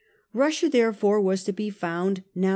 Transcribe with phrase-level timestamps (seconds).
[0.33, 2.49] Russia therefore was to be found now 1839 40.